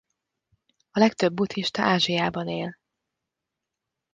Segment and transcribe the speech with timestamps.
[0.91, 2.77] A legtöbb buddhista Ázsiában él.